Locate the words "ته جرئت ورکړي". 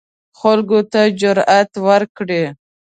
0.91-2.43